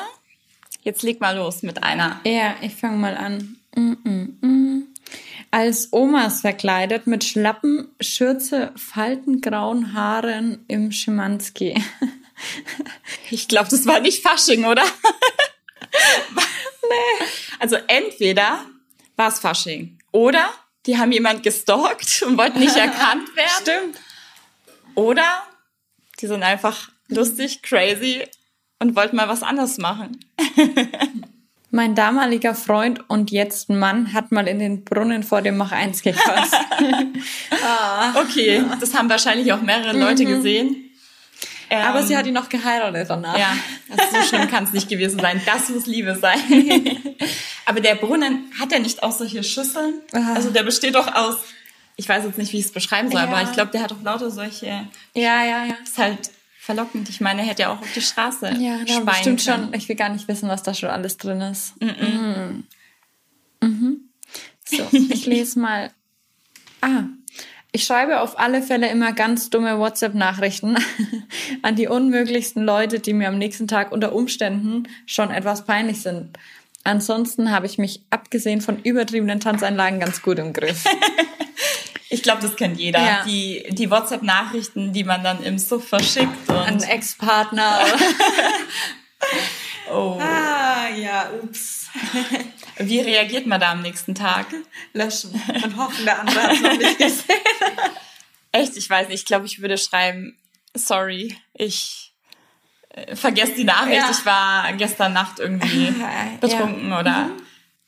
[0.82, 2.20] jetzt leg mal los mit einer.
[2.24, 3.56] Ja, ich fange mal an.
[3.74, 4.82] Mm, mm, mm.
[5.50, 11.74] Als Omas verkleidet mit Schlappen, Schürze, faltengrauen Haaren im Schimanski.
[13.30, 14.82] Ich glaube, das war nicht Fasching, oder?
[16.82, 17.26] nee.
[17.60, 18.66] Also entweder
[19.16, 20.50] war es Fasching oder
[20.86, 23.50] die haben jemand gestalkt und wollten nicht erkannt werden.
[23.60, 24.00] Stimmt.
[24.94, 25.24] Oder
[26.20, 28.24] die sind einfach lustig, crazy
[28.78, 30.18] und wollten mal was anderes machen.
[31.70, 36.02] Mein damaliger Freund und jetzt Mann hat mal in den Brunnen vor dem Mach 1
[36.02, 36.56] gekotzt.
[38.14, 40.90] Okay, das haben wahrscheinlich auch mehrere Leute gesehen.
[41.72, 43.38] Ähm, Aber sie hat ihn noch geheiratet danach.
[43.38, 43.56] Ja,
[43.88, 45.40] also so schlimm kann es nicht gewesen sein.
[45.46, 46.38] Das muss Liebe sein.
[47.66, 49.94] Aber der Brunnen, hat er nicht auch solche Schüsseln?
[50.12, 50.34] Ah.
[50.34, 51.36] Also der besteht doch aus
[51.96, 53.26] ich weiß jetzt nicht, wie ich es beschreiben soll, Ja.
[53.28, 55.74] aber ich glaube, der hat auch lauter solche, Ja, ja, ja.
[55.84, 57.08] ist halt verlockend.
[57.10, 59.64] Ich meine, er hätte ja auch auf die Straße Ja, da bestimmt können.
[59.66, 59.74] schon.
[59.74, 61.74] Ich will gar nicht wissen, was da schon alles drin ist.
[61.82, 62.64] Mhm.
[63.60, 64.00] Mhm.
[64.64, 65.90] So, ich lese mal.
[66.80, 67.04] Ah,
[67.72, 70.76] ich schreibe auf alle Fälle immer ganz dumme WhatsApp-Nachrichten
[71.62, 76.38] an die unmöglichsten Leute, die mir am nächsten Tag unter Umständen schon etwas peinlich sind.
[76.84, 80.84] Ansonsten habe ich mich, abgesehen von übertriebenen Tanzeinlagen, ganz gut im Griff.
[82.12, 83.00] Ich glaube, das kennt jeder.
[83.00, 83.24] Ja.
[83.24, 86.28] Die, die WhatsApp-Nachrichten, die man dann im Suff verschickt.
[86.46, 87.86] An Und, Ex-Partner.
[89.90, 90.18] oh.
[90.20, 91.86] ah, ja, ups.
[92.78, 94.46] Wie reagiert man da am nächsten Tag?
[94.92, 95.30] Löschen
[95.64, 97.40] und hoffen, der andere hat es noch nicht gesehen.
[98.52, 99.20] Echt, ich weiß nicht.
[99.20, 100.36] Ich glaube, ich würde schreiben,
[100.74, 102.12] sorry, ich
[102.90, 103.96] äh, vergesse die Nachricht.
[104.02, 104.10] Ja.
[104.10, 106.36] Ich war gestern Nacht irgendwie Ja.
[106.40, 107.30] betrunken oder...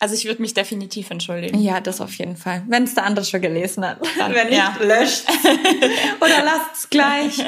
[0.00, 1.58] Also ich würde mich definitiv entschuldigen.
[1.62, 2.62] Ja, das auf jeden Fall.
[2.66, 4.00] Wenn es der andere schon gelesen hat.
[4.18, 4.76] Dann- Wenn nicht, ja.
[4.80, 5.22] löscht.
[6.20, 7.38] Oder lasst es gleich.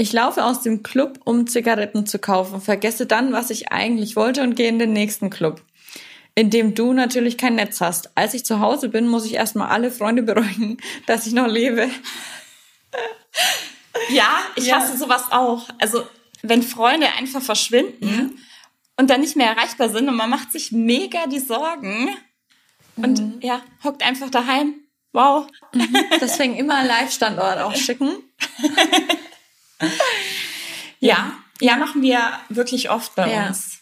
[0.00, 4.42] Ich laufe aus dem Club, um Zigaretten zu kaufen, vergesse dann, was ich eigentlich wollte
[4.42, 5.60] und gehe in den nächsten Club.
[6.36, 8.16] In dem du natürlich kein Netz hast.
[8.16, 11.90] Als ich zu Hause bin, muss ich erstmal alle Freunde beruhigen, dass ich noch lebe.
[14.10, 14.76] Ja, ich Ja.
[14.76, 15.68] hasse sowas auch.
[15.80, 16.06] Also
[16.42, 18.38] wenn Freunde einfach verschwinden
[18.96, 22.08] und dann nicht mehr erreichbar sind und man macht sich mega die Sorgen
[22.94, 24.74] und ja, hockt einfach daheim.
[25.12, 25.48] Wow.
[26.20, 28.10] Deswegen immer Live-Standort auch schicken.
[31.00, 33.46] Ja, ja, machen wir wirklich oft bei Ja.
[33.48, 33.78] uns.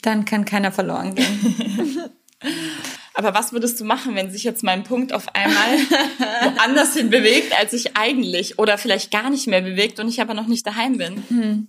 [0.00, 2.00] Dann kann keiner verloren gehen.
[3.14, 5.78] Aber was würdest du machen, wenn sich jetzt mein Punkt auf einmal
[6.56, 10.32] woanders hin bewegt, als ich eigentlich oder vielleicht gar nicht mehr bewegt und ich aber
[10.32, 11.68] noch nicht daheim bin?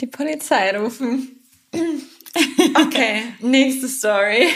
[0.00, 1.40] Die Polizei rufen.
[2.74, 4.48] Okay, nächste Story.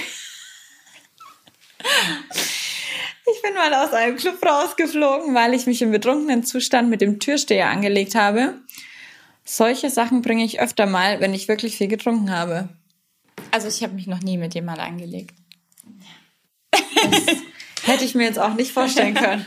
[3.51, 7.69] Bin mal aus einem Club rausgeflogen, weil ich mich im betrunkenen Zustand mit dem Türsteher
[7.69, 8.55] angelegt habe.
[9.45, 12.69] Solche Sachen bringe ich öfter mal, wenn ich wirklich viel getrunken habe.
[13.51, 15.35] Also ich habe mich noch nie mit jemand angelegt.
[17.83, 19.47] Hätte ich mir jetzt auch nicht vorstellen können.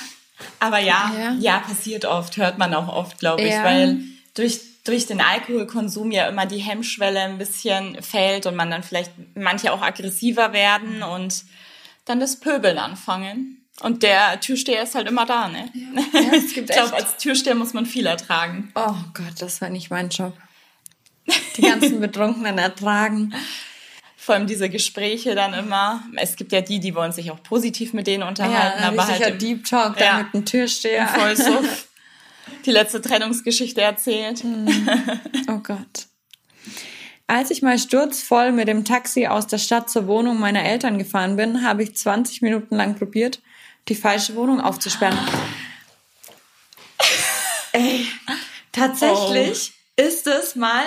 [0.58, 1.36] Aber ja, Ja.
[1.38, 3.62] ja, passiert oft, hört man auch oft, glaube ich, Ja.
[3.62, 4.00] weil
[4.34, 9.12] durch, durch den Alkoholkonsum ja immer die Hemmschwelle ein bisschen fällt und man dann vielleicht
[9.36, 11.44] manche auch aggressiver werden und
[12.06, 13.62] dann das Pöbeln anfangen.
[13.82, 15.70] Und der Türsteher ist halt immer da, ne?
[15.74, 18.72] Ja, es gibt ich glaube, als Türsteher muss man viel ertragen.
[18.74, 20.32] Oh Gott, das war nicht mein Job.
[21.56, 23.34] Die ganzen Betrunkenen ertragen.
[24.16, 26.02] Vor allem diese Gespräche dann immer.
[26.16, 29.20] Es gibt ja die, die wollen sich auch positiv mit denen Ja, unterhalten, aber halt
[29.20, 30.12] im Deep Talk Ja.
[30.12, 31.06] da mit dem Türsteher.
[31.08, 31.88] Vollsuff
[32.64, 34.42] die letzte Trennungsgeschichte erzählt.
[35.48, 36.06] Oh Gott.
[37.28, 41.36] Als ich mal sturzvoll mit dem Taxi aus der Stadt zur Wohnung meiner Eltern gefahren
[41.36, 43.40] bin, habe ich 20 Minuten lang probiert,
[43.88, 45.18] die falsche Wohnung aufzusperren.
[47.72, 48.06] Ey,
[48.70, 50.84] tatsächlich ist es mal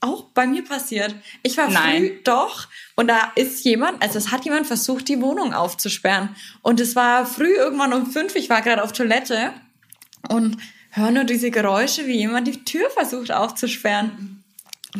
[0.00, 1.14] auch bei mir passiert.
[1.42, 1.96] Ich war Nein.
[1.96, 6.36] früh doch und da ist jemand, also es hat jemand versucht, die Wohnung aufzusperren.
[6.62, 9.52] Und es war früh irgendwann um fünf, ich war gerade auf Toilette
[10.28, 10.58] und
[10.90, 14.35] höre nur diese Geräusche, wie jemand die Tür versucht aufzusperren.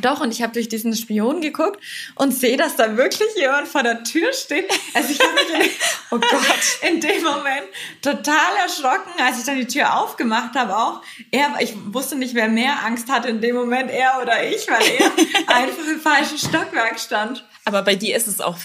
[0.00, 1.82] Doch, und ich habe durch diesen Spion geguckt
[2.14, 4.68] und sehe, dass da wirklich jemand vor der Tür steht.
[4.94, 5.70] Also ich habe mich in,
[6.11, 7.66] oh Gott, in dem Moment
[8.02, 11.02] total erschrocken, als ich dann die Tür aufgemacht habe auch.
[11.30, 14.82] Er, ich wusste nicht, wer mehr Angst hatte in dem Moment, er oder ich, weil
[14.98, 15.11] er
[15.54, 17.44] einfach im falschen Stockwerk stand.
[17.66, 18.57] Aber bei dir ist es auch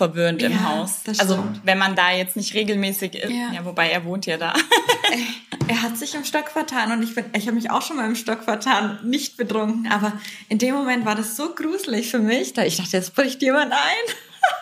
[0.44, 1.00] im Ja, Haus.
[1.04, 3.52] das Also wenn man da jetzt nicht regelmäßig ist, Ja.
[3.52, 3.66] ja.
[3.66, 4.54] wobei er wohnt ja da.
[5.68, 8.06] Er hat sich im Stock vertan und ich bin, ich habe mich auch schon mal
[8.06, 10.14] im Stock vertan, nicht betrunken, aber
[10.50, 13.72] in dem Moment war das so gruselig für mich, da ich dachte, jetzt bricht jemand
[13.74, 14.14] ein.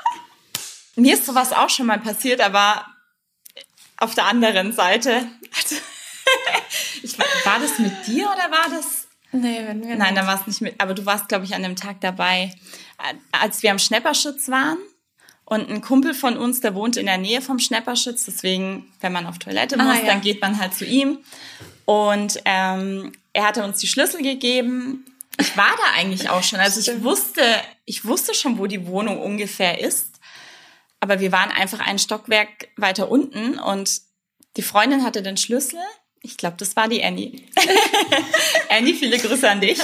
[0.95, 2.85] Mir ist sowas auch schon mal passiert, aber
[3.97, 5.27] auf der anderen Seite.
[5.57, 5.75] Also,
[7.03, 8.98] ich, war das mit dir oder war das?
[9.31, 10.75] Nee, wenn wir Nein, da war es nicht mit.
[10.81, 12.53] Aber du warst, glaube ich, an dem Tag dabei,
[13.31, 14.77] als wir am Schnepperschütz waren.
[15.45, 18.25] Und ein Kumpel von uns, der wohnt in der Nähe vom Schnepperschütz.
[18.25, 20.05] Deswegen, wenn man auf Toilette Ah, muss, ja.
[20.05, 21.19] dann geht man halt zu ihm.
[21.85, 25.05] Und ähm, er hatte uns die Schlüssel gegeben.
[25.39, 26.59] Ich war da eigentlich auch schon.
[26.59, 27.41] Also ich wusste,
[27.85, 30.19] ich wusste schon, wo die Wohnung ungefähr ist.
[30.99, 34.01] Aber wir waren einfach ein Stockwerk weiter unten und
[34.57, 35.79] die Freundin hatte den Schlüssel.
[36.29, 37.41] Ich glaube, das war die Annie.
[38.69, 39.79] Annie, viele Grüße an dich.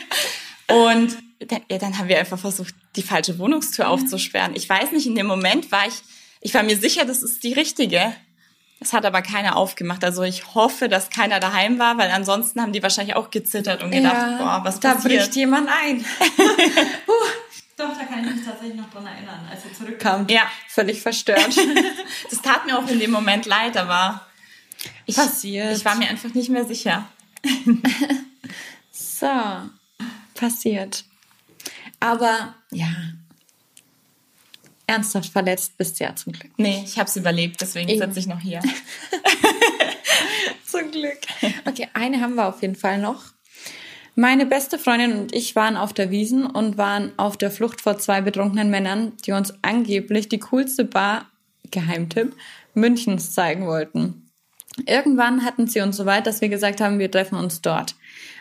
[0.68, 4.56] Und dann, ja, dann haben wir einfach versucht, die falsche Wohnungstür aufzusperren.
[4.56, 5.94] Ich weiß nicht, in dem Moment war ich,
[6.40, 8.14] ich war mir sicher, das ist die richtige.
[8.80, 10.02] Es hat aber keiner aufgemacht.
[10.02, 13.90] Also ich hoffe, dass keiner daheim war, weil ansonsten haben die wahrscheinlich auch gezittert und
[13.90, 15.20] gedacht, boah, was da passiert?
[15.20, 16.04] bricht jemand ein.
[17.76, 20.26] Doch, da kann ich mich tatsächlich noch daran erinnern, als er zurückkam.
[20.30, 20.50] Ja.
[20.68, 21.54] Völlig verstört.
[22.30, 24.26] Das tat mir auch in dem Moment leid, aber
[25.06, 25.76] ich, Passiert.
[25.76, 27.08] ich war mir einfach nicht mehr sicher.
[29.18, 29.26] So,
[30.34, 31.04] passiert.
[32.00, 32.88] Aber ja,
[34.86, 36.52] ernsthaft verletzt bist du ja zum Glück.
[36.58, 38.00] Nee, ich habe es überlebt, deswegen Eben.
[38.00, 38.60] sitze ich noch hier.
[40.66, 41.18] Zum Glück.
[41.64, 43.32] Okay, eine haben wir auf jeden Fall noch.
[44.14, 47.98] Meine beste Freundin und ich waren auf der Wiesen und waren auf der Flucht vor
[47.98, 51.30] zwei betrunkenen Männern, die uns angeblich die coolste Bar,
[51.70, 52.36] Geheimtipp,
[52.74, 54.25] Münchens zeigen wollten.
[54.84, 57.94] Irgendwann hatten sie uns so weit, dass wir gesagt haben, wir treffen uns dort.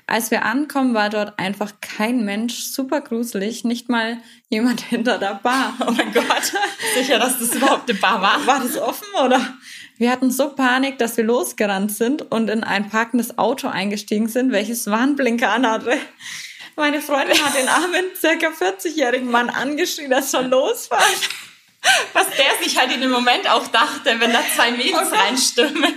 [0.07, 4.17] Als wir ankommen, war dort einfach kein Mensch, super gruselig, nicht mal
[4.49, 5.73] jemand hinter der Bar.
[5.79, 6.53] Oh mein Gott,
[6.95, 8.45] sicher, dass das überhaupt eine Bar war.
[8.45, 9.41] War das offen oder?
[9.97, 14.51] Wir hatten so Panik, dass wir losgerannt sind und in ein parkendes Auto eingestiegen sind,
[14.51, 15.97] welches Warnblinker anhatte.
[16.75, 21.05] Meine Freundin hat den armen, circa 40-jährigen Mann angeschrien, er soll losfahren.
[22.13, 25.19] Was der sich halt in dem Moment auch dachte, wenn da zwei Mädels Oh Gott.
[25.19, 25.93] reinstürmen.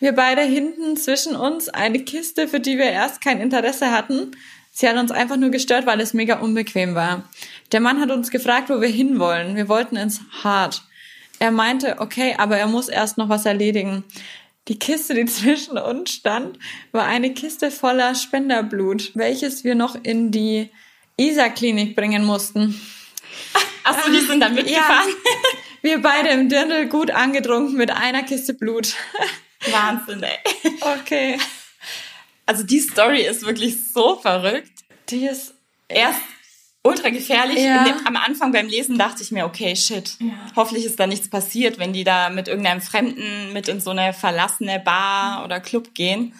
[0.00, 4.32] Wir beide hinten zwischen uns eine Kiste, für die wir erst kein Interesse hatten.
[4.72, 7.28] Sie hat uns einfach nur gestört, weil es mega unbequem war.
[7.72, 9.56] Der Mann hat uns gefragt, wo wir hinwollen.
[9.56, 10.82] Wir wollten ins Hart.
[11.38, 14.04] Er meinte, okay, aber er muss erst noch was erledigen.
[14.68, 16.58] Die Kiste, die zwischen uns stand,
[16.92, 20.70] war eine Kiste voller Spenderblut, welches wir noch in die
[21.16, 22.78] Isar-Klinik bringen mussten.
[23.84, 25.14] Achso, die sind dann mitgefahren.
[25.82, 28.94] Wir beide im Dirndl gut angetrunken mit einer Kiste Blut.
[29.70, 30.38] Wahnsinn, ey.
[30.80, 31.38] Okay.
[32.44, 34.72] Also die Story ist wirklich so verrückt.
[35.08, 35.54] Die ist
[35.88, 36.20] Erst
[36.82, 37.58] ultra gefährlich.
[37.58, 37.84] Ja.
[37.84, 40.16] Dem, am Anfang beim Lesen dachte ich mir, okay, shit.
[40.54, 44.12] Hoffentlich ist da nichts passiert, wenn die da mit irgendeinem Fremden mit in so eine
[44.12, 46.34] verlassene Bar oder Club gehen.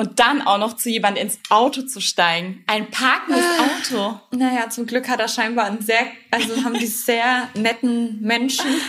[0.00, 2.64] Und dann auch noch zu jemand ins Auto zu steigen.
[2.66, 4.18] Ein parkendes Auto.
[4.30, 8.80] Naja, zum Glück hat er scheinbar einen sehr, also haben die sehr netten Menschen,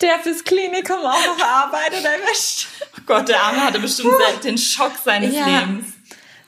[0.00, 2.66] der fürs Klinikum auch noch arbeitet, erwischt.
[2.98, 5.46] Oh Gott, der Arme hatte bestimmt den Schock seines Ja.
[5.60, 5.92] Lebens.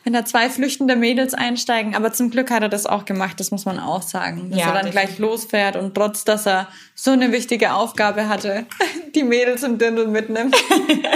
[0.04, 3.50] Wenn da zwei flüchtende Mädels einsteigen, aber zum Glück hat er das auch gemacht, das
[3.50, 4.50] muss man auch sagen.
[4.50, 5.16] Dass Ja, er dann definitiv.
[5.16, 8.66] gleich losfährt und trotz, dass er so eine wichtige Aufgabe hatte,
[9.14, 10.54] die Mädels im Dirndl mitnimmt.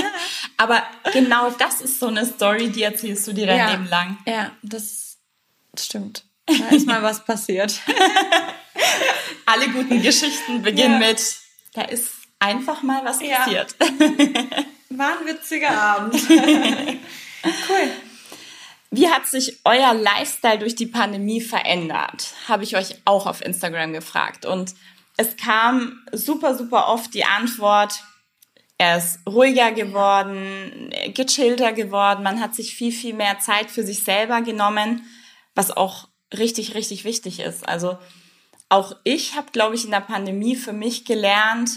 [0.57, 3.71] Aber genau das ist so eine Story, die erzählst du dir dein ja.
[3.73, 4.19] Leben lang.
[4.27, 5.19] Ja, das
[5.79, 6.25] stimmt.
[6.47, 7.79] Da ist mal was passiert.
[9.47, 11.09] Alle guten Geschichten beginnen Ja.
[11.09, 11.23] mit,
[11.75, 13.75] da ist einfach mal was passiert.
[14.91, 16.15] War ein witziger Abend.
[16.31, 17.91] cool.
[18.91, 22.33] Wie hat sich euer Lifestyle durch die Pandemie verändert?
[22.49, 24.47] Habe ich euch auch auf Instagram gefragt.
[24.47, 24.75] Und
[25.17, 28.03] es kam super, super oft die Antwort,
[28.79, 34.05] er ist ruhiger geworden, gechillter geworden, man hat sich viel, viel mehr Zeit für sich
[34.05, 35.03] selber genommen,
[35.57, 37.69] was auch richtig, richtig wichtig ist.
[37.69, 37.99] Also
[38.69, 41.71] auch ich habe, glaube ich, in der Pandemie für mich gelernt,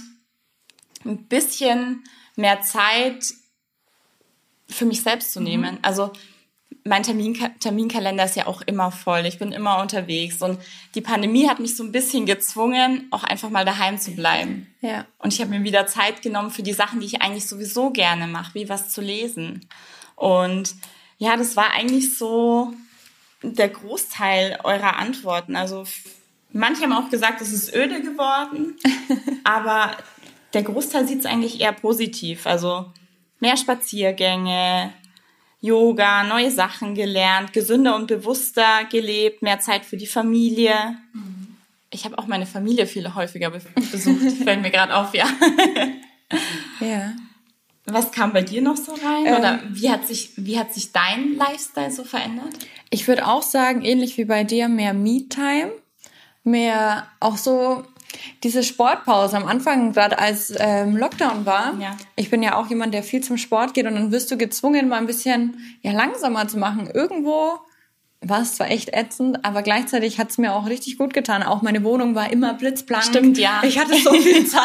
[1.03, 2.03] ein bisschen
[2.35, 3.33] mehr Zeit
[4.69, 5.79] für mich selbst zu nehmen.
[5.81, 6.13] Also
[6.83, 9.25] mein Terminka Terminkalender ist ja auch immer voll.
[9.25, 10.41] Ich bin immer unterwegs.
[10.41, 10.59] Und
[10.95, 14.67] die Pandemie hat mich so ein bisschen gezwungen, auch einfach mal daheim zu bleiben.
[14.81, 15.05] Ja.
[15.19, 18.27] Und ich habe mir wieder Zeit genommen für die Sachen, die ich eigentlich sowieso gerne
[18.27, 19.67] mache, wie was zu lesen.
[20.15, 20.75] Und
[21.17, 22.73] ja, das war eigentlich so
[23.43, 25.55] der Großteil eurer Antworten.
[25.55, 25.83] Also
[26.51, 28.75] manche haben auch gesagt, es ist öde geworden,
[29.43, 29.97] aber
[30.53, 32.45] der Großteil sieht es eigentlich eher positiv.
[32.45, 32.91] Also
[33.39, 34.93] mehr Spaziergänge,
[35.61, 40.97] Yoga, neue Sachen gelernt, gesünder und bewusster gelebt, mehr Zeit für die Familie.
[41.91, 45.25] Ich habe auch meine Familie viel häufiger be besucht, fällt mir gerade auf, ja.
[46.79, 47.13] Ja.
[47.85, 49.25] Was kam bei dir noch so rein?
[49.25, 52.47] Ähm, Oder wie hat sich, wie hat sich dein Lifestyle so verändert?
[52.89, 55.71] Ich würde auch sagen, ähnlich wie bei dir, mehr Me-Time,
[56.43, 57.83] mehr auch so
[58.43, 61.73] diese Sportpause am Anfang, gerade als ähm, Lockdown war.
[61.79, 61.97] Ja.
[62.15, 64.89] Ich bin ja auch jemand, der viel zum Sport geht und dann wirst du gezwungen,
[64.89, 66.89] mal ein bisschen ja, langsamer zu machen.
[66.91, 67.59] Irgendwo
[68.23, 71.41] war es zwar echt ätzend, aber gleichzeitig hat es mir auch richtig gut getan.
[71.41, 73.03] Auch meine Wohnung war immer blitzblank.
[73.03, 73.61] Stimmt, ja.
[73.63, 74.61] Ich hatte so viel Zeit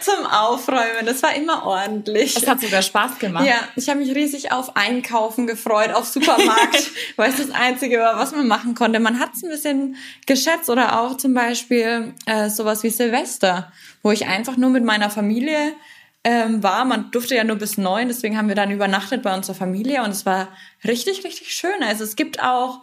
[0.00, 1.04] zum Aufräumen.
[1.04, 2.34] Das war immer ordentlich.
[2.34, 3.46] Es hat sogar Spaß gemacht.
[3.46, 8.18] Ja, ich habe mich riesig auf Einkaufen gefreut, auf Supermarkt, weil es das Einzige war,
[8.18, 8.98] was man machen konnte.
[8.98, 13.70] Man hat es ein bisschen geschätzt oder auch zum Beispiel äh, sowas wie Silvester,
[14.02, 15.74] wo ich einfach nur mit meiner Familie
[16.24, 16.84] ähm, war.
[16.84, 20.10] Man durfte ja nur bis neun, deswegen haben wir dann übernachtet bei unserer Familie und
[20.10, 20.48] es war
[20.84, 21.82] richtig, richtig schön.
[21.82, 22.82] Also es gibt auch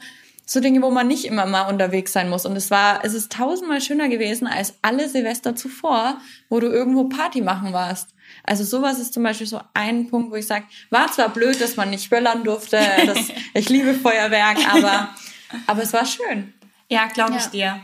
[0.49, 2.45] so Dinge, wo man nicht immer mal unterwegs sein muss.
[2.45, 7.03] Und es war, es ist tausendmal schöner gewesen als alle Silvester zuvor, wo du irgendwo
[7.09, 8.11] Party machen warst.
[8.43, 11.75] Also sowas ist zum Beispiel so ein Punkt, wo ich sage, war zwar blöd, dass
[11.75, 13.19] man nicht böllern durfte, das,
[13.53, 15.09] ich liebe Feuerwerk, aber,
[15.67, 16.53] aber es war schön.
[16.89, 17.49] Ja, glaube ich Ja.
[17.49, 17.81] dir.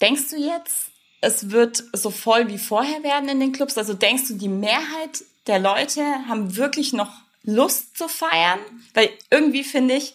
[0.00, 0.87] Denkst du jetzt,
[1.20, 3.76] es wird so voll wie vorher werden in den Clubs?
[3.76, 7.10] Also denkst du, die Mehrheit der Leute haben wirklich noch
[7.42, 8.60] Lust zu feiern?
[8.94, 10.14] Weil irgendwie finde ich,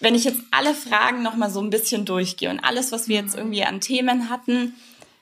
[0.00, 3.16] wenn ich jetzt alle Fragen noch mal so ein bisschen durchgehe und alles, was wir
[3.16, 4.74] jetzt irgendwie an Themen hatten,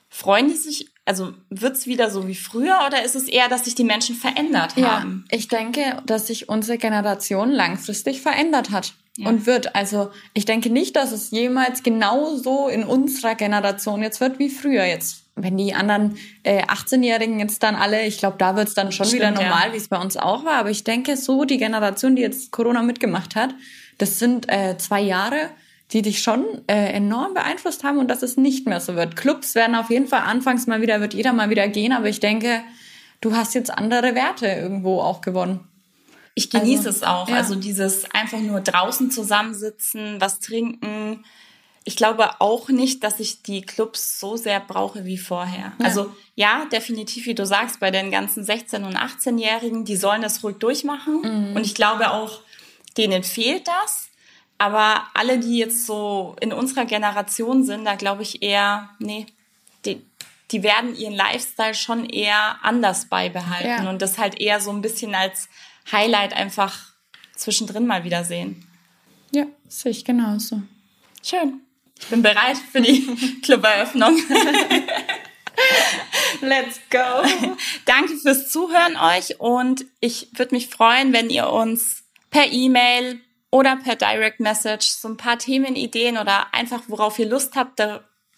[0.08, 3.74] freuen die sich, also wird's wieder so wie früher oder ist es eher, dass sich
[3.74, 5.24] die Menschen verändert haben?
[5.30, 9.28] Ja, ich denke, dass sich unsere Generation langfristig verändert hat ja.
[9.28, 9.74] und wird.
[9.74, 14.50] Also ich denke nicht, dass es jemals genau so in unserer Generation jetzt wird wie
[14.50, 15.24] früher jetzt.
[15.34, 19.22] Wenn die anderen äh, 18-Jährigen jetzt dann alle, ich glaube, da wird's dann schon Stimmt,
[19.22, 19.72] wieder normal, ja.
[19.72, 20.54] wie es bei uns auch war.
[20.54, 23.54] Aber ich denke, so die Generation, die jetzt Corona mitgemacht hat,
[23.96, 25.48] das sind äh, zwei Jahre,
[25.92, 29.16] die dich schon äh, enorm beeinflusst haben und dass es nicht mehr so wird.
[29.16, 32.20] Clubs werden auf jeden Fall anfangs mal wieder, wird jeder mal wieder gehen, aber ich
[32.20, 32.62] denke,
[33.20, 35.60] du hast jetzt andere Werte irgendwo auch gewonnen.
[36.34, 37.28] Ich genieße also, es auch.
[37.28, 37.36] Ja.
[37.36, 41.24] Also dieses einfach nur draußen zusammensitzen, was trinken.
[41.84, 45.72] Ich glaube auch nicht, dass ich die Clubs so sehr brauche wie vorher.
[45.78, 45.84] Ja.
[45.84, 50.42] Also ja, definitiv, wie du sagst, bei den ganzen 16- und 18-Jährigen, die sollen das
[50.42, 51.20] ruhig durchmachen.
[51.22, 51.56] Mhm.
[51.56, 52.40] Und ich glaube auch,
[52.96, 54.08] denen fehlt das.
[54.58, 59.26] Aber alle, die jetzt so in unserer Generation sind, da glaube ich eher, nee,
[59.84, 60.06] die,
[60.52, 63.90] die werden ihren Lifestyle schon eher anders beibehalten ja.
[63.90, 65.48] und das halt eher so ein bisschen als
[65.90, 66.92] Highlight einfach
[67.36, 68.66] zwischendrin mal wieder sehen.
[69.34, 70.62] Ja, sehe ich genauso.
[71.22, 71.60] Schön.
[71.98, 73.06] Ich bin bereit für die
[73.42, 74.16] Cluberöffnung.
[76.40, 76.98] Let's go.
[77.84, 83.76] Danke fürs Zuhören euch und ich würde mich freuen, wenn ihr uns per E-Mail oder
[83.76, 87.80] per Direct Message so ein paar Themenideen oder einfach worauf ihr Lust habt,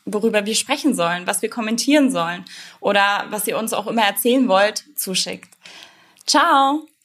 [0.05, 2.45] worüber wir sprechen sollen, was wir kommentieren sollen
[2.81, 5.51] oder was ihr uns auch immer erzählen wollt, zuschickt.
[6.27, 6.87] Ciao!